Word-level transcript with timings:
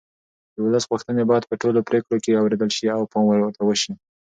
د 0.53 0.55
ولس 0.65 0.83
غوښتنې 0.91 1.23
باید 1.29 1.43
په 1.49 1.55
ټولو 1.61 1.79
پرېکړو 1.89 2.17
کې 2.23 2.39
اورېدل 2.41 2.69
شي 2.77 2.85
او 2.97 3.01
پام 3.11 3.23
ورته 3.27 3.61
وشي 3.65 3.93